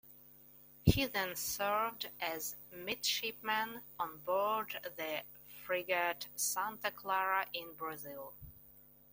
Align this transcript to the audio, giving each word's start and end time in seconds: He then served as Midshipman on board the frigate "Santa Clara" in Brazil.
He 0.83 1.05
then 1.05 1.35
served 1.35 2.09
as 2.19 2.55
Midshipman 2.71 3.81
on 3.99 4.17
board 4.25 4.79
the 4.97 5.23
frigate 5.63 6.25
"Santa 6.35 6.89
Clara" 6.89 7.45
in 7.53 7.73
Brazil. 7.75 8.33